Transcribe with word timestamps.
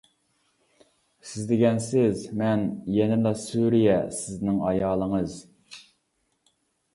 سىز 1.31 1.43
دېگەن 1.51 1.81
سىز، 1.87 2.23
مەن 2.41 2.63
يەنىلا 2.95 3.35
سۈرىيە، 3.43 3.99
سىزنىڭ 4.21 4.59
ئايالىڭىز. 4.71 5.37